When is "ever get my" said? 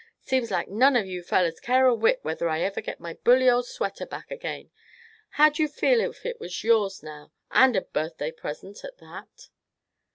2.61-3.13